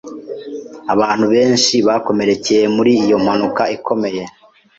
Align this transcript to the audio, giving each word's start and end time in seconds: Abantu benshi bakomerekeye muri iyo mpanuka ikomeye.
Abantu 0.93 1.25
benshi 1.33 1.75
bakomerekeye 1.87 2.65
muri 2.75 2.91
iyo 3.03 3.17
mpanuka 3.23 3.63
ikomeye. 3.77 4.23